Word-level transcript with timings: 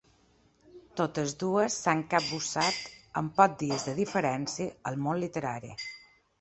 Totes 1.01 1.35
dues 1.43 1.75
s’han 1.83 2.01
capbussat, 2.15 2.81
amb 3.23 3.37
pocs 3.39 3.63
dies 3.63 3.87
de 3.91 3.97
diferència, 4.03 4.75
al 4.93 5.01
món 5.07 5.25
literari. 5.29 5.75